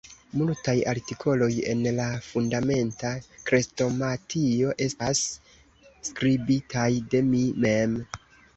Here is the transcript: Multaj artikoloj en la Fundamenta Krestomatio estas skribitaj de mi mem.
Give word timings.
Multaj 0.39 0.73
artikoloj 0.93 1.49
en 1.73 1.83
la 1.99 2.07
Fundamenta 2.29 3.11
Krestomatio 3.51 4.73
estas 4.89 5.23
skribitaj 6.11 6.91
de 7.13 7.25
mi 7.33 7.47
mem. 7.69 7.97